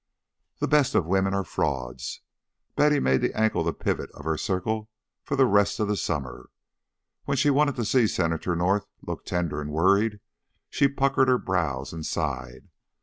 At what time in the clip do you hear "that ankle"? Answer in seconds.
3.21-3.63